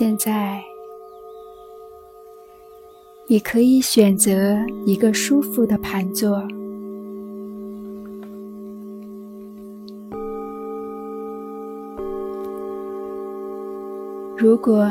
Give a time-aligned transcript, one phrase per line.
[0.00, 0.64] 现在，
[3.30, 6.42] 你可以选择一个舒服的盘坐。
[14.36, 14.90] 如果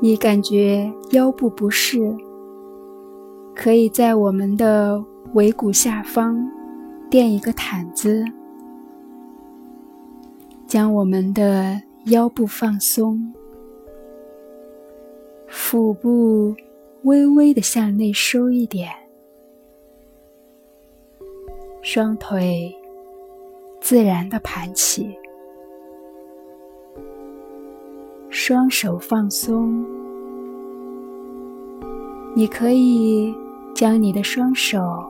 [0.00, 1.98] 你感觉腰部不适，
[3.56, 5.04] 可以在我们的
[5.34, 6.38] 尾骨下方
[7.10, 8.24] 垫一个毯子，
[10.68, 13.32] 将我们的腰部放松。
[15.48, 16.54] 腹部
[17.06, 18.90] 微微的向内收一点，
[21.80, 22.74] 双腿
[23.80, 25.16] 自然的盘起，
[28.28, 29.86] 双手放松。
[32.34, 33.32] 你可以
[33.72, 35.08] 将你的双手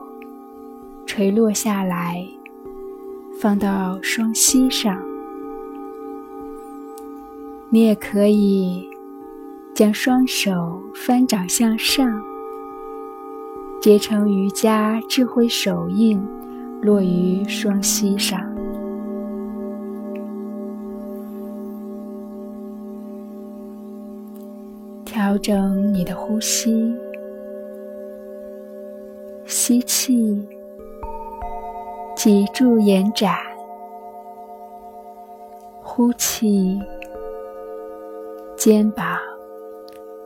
[1.07, 2.23] 垂落下来，
[3.41, 5.03] 放到双膝上。
[7.71, 8.87] 你也可以。
[9.77, 12.19] 将双手翻掌向上，
[13.79, 16.19] 结成瑜伽智慧手印，
[16.81, 18.41] 落于双膝上。
[25.05, 26.91] 调整你的呼吸，
[29.45, 30.43] 吸气，
[32.15, 33.31] 脊柱延展；
[35.83, 36.81] 呼气，
[38.55, 39.19] 肩膀。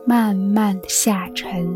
[0.04, 1.68] 慢慢的下沉，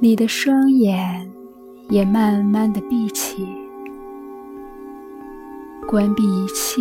[0.00, 1.28] 你的双眼
[1.88, 3.44] 也慢慢的闭起，
[5.88, 6.80] 关闭一切。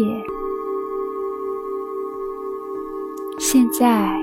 [3.40, 4.16] 现在，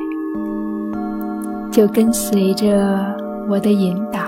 [1.73, 3.17] 就跟随着
[3.49, 4.24] 我的引导，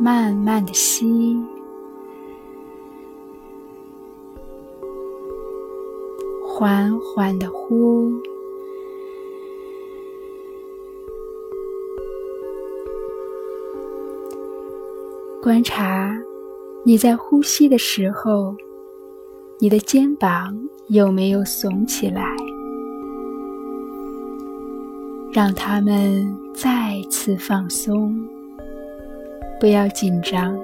[0.00, 1.36] 慢慢的吸，
[6.46, 8.12] 缓缓的呼。
[15.42, 16.16] 观察
[16.84, 18.54] 你在呼吸的时候，
[19.58, 20.56] 你的肩膀
[20.88, 22.36] 有没有耸起来？
[25.32, 28.14] 让他们再次放松，
[29.60, 30.56] 不要紧张。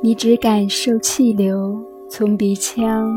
[0.00, 1.78] 你只感受气流
[2.08, 3.10] 从鼻腔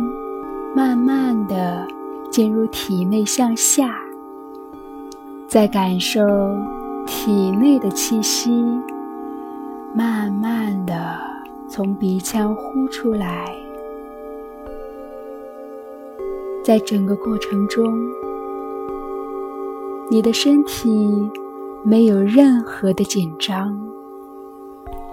[0.75, 1.87] 慢慢的
[2.29, 3.95] 进入体内向下，
[5.47, 6.19] 再感受
[7.05, 8.51] 体内的气息
[9.95, 11.17] 慢慢的
[11.69, 13.55] 从鼻腔呼出来，
[16.61, 17.97] 在整个过程中。
[20.09, 21.29] 你的身体
[21.85, 23.77] 没有任何的紧张，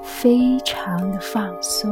[0.02, 1.90] 非常的放松，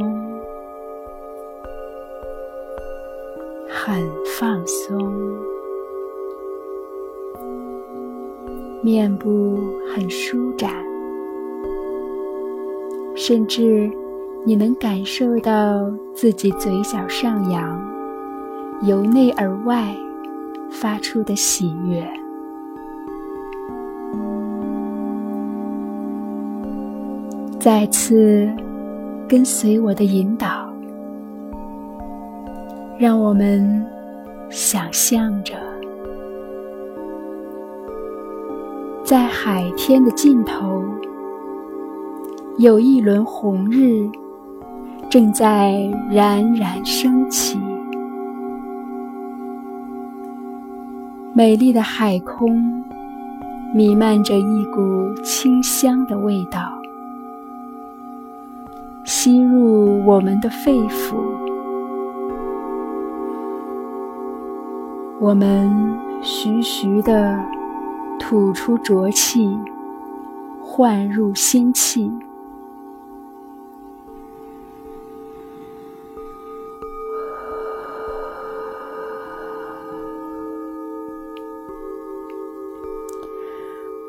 [3.67, 4.01] 很
[4.39, 5.13] 放松，
[8.81, 9.59] 面部
[9.93, 10.73] 很舒展，
[13.15, 13.91] 甚至
[14.45, 17.77] 你能感受到自己嘴角上扬，
[18.83, 19.93] 由内而外
[20.71, 22.18] 发出的喜悦。
[27.59, 28.49] 再次
[29.27, 30.47] 跟随我的引导，
[32.97, 33.85] 让我们
[34.49, 35.55] 想象着，
[39.03, 40.81] 在海天的尽头，
[42.59, 44.09] 有一轮红日
[45.09, 45.73] 正在
[46.09, 47.59] 冉冉升起。
[51.33, 52.81] 美丽的海空
[53.75, 56.78] 弥漫着一股清香的味道，
[60.05, 61.15] 我们的肺腑。
[65.19, 65.69] 我们
[66.21, 67.37] 徐徐地
[68.19, 69.49] 吐出浊气，
[70.61, 72.11] 换入新气。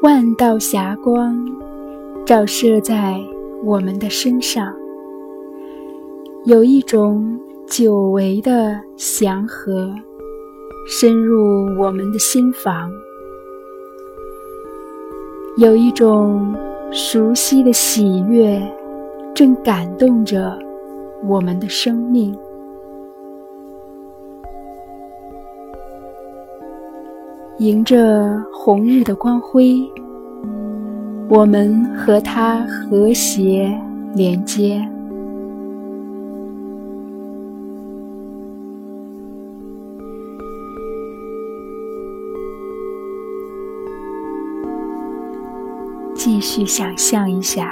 [0.02, 1.36] 万道霞光
[2.24, 3.20] 照射在
[3.62, 4.74] 我们的身上，
[6.46, 9.94] 有一种久违的祥和
[10.88, 12.90] 深入我们的心房，
[15.58, 16.56] 有一种
[16.90, 18.58] 熟悉的喜悦
[19.34, 20.58] 正感动着
[21.28, 22.34] 我们的生命。
[27.58, 29.76] 迎着红日的光辉，
[31.28, 33.70] 我们和它和谐
[34.14, 34.80] 连接。
[46.40, 47.70] 继续想象一下，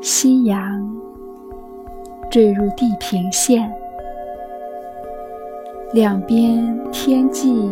[0.00, 0.88] 夕阳
[2.30, 3.68] 坠入地平线。
[5.92, 7.68] 两边天际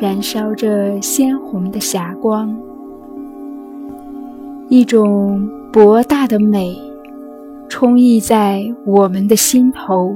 [0.00, 2.52] 燃烧着鲜红的霞光，
[4.68, 6.76] 一种博大的美
[7.68, 10.12] 充溢在我们的心头，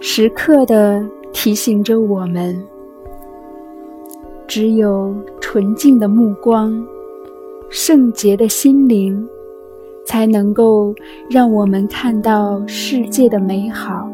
[0.00, 2.56] 时刻的提醒着我们：
[4.46, 5.12] 只有
[5.56, 6.84] 纯净的目光、
[7.70, 9.26] 圣洁的心灵，
[10.04, 10.94] 才能够
[11.30, 14.06] 让我们看到世界的美好。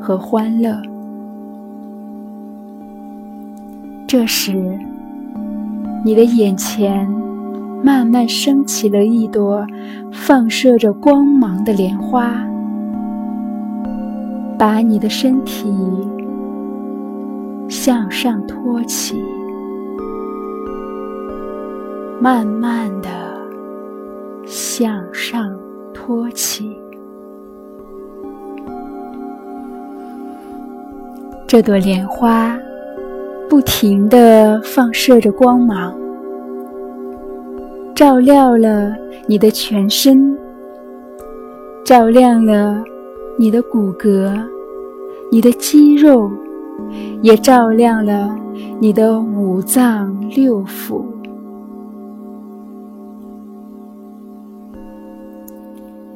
[0.00, 0.74] 和欢乐。
[4.06, 4.78] 这时，
[6.02, 7.06] 你的眼前
[7.84, 9.66] 慢慢升起了一朵
[10.10, 12.32] 放射着光芒的莲花，
[14.58, 15.70] 把你的身体
[17.68, 19.22] 向上托起，
[22.20, 23.08] 慢慢的
[24.44, 25.56] 向上
[25.94, 26.76] 托起。
[31.46, 32.58] 这朵莲花
[33.48, 35.94] 不停地放射着光芒，
[37.94, 38.92] 照亮了
[39.26, 40.36] 你的全身，
[41.84, 42.82] 照亮了
[43.38, 44.30] 你的骨骼、
[45.30, 46.30] 你的肌肉，
[47.22, 48.36] 也照亮了
[48.80, 51.17] 你的五脏六腑。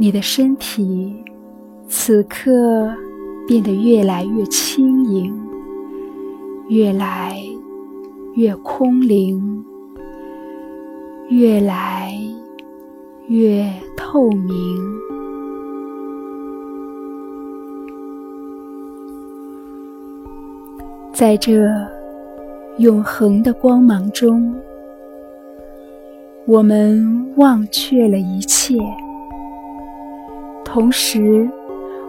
[0.02, 1.14] 你的身体
[1.87, 2.92] 此刻。
[3.44, 5.37] 变得越来越轻盈，
[6.68, 7.37] 越来
[8.35, 9.64] 越空灵，
[11.28, 12.14] 越来
[13.26, 14.49] 越透明。
[21.12, 21.52] 在这
[22.78, 24.54] 永恒的光芒中，
[26.47, 28.78] 我们忘却了一切，
[30.73, 31.49] 同时，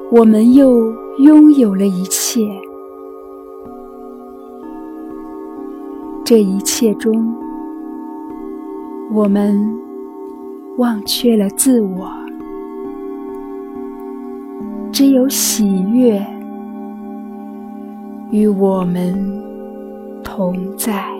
[0.10, 1.04] 我们又。
[1.20, 2.42] 拥有了一切，
[6.26, 7.36] 这一切中，
[9.14, 9.56] 我们
[10.80, 12.10] 忘却了自我，
[14.92, 16.20] 只有喜悦
[18.32, 19.14] 与我们
[20.24, 21.13] 同在。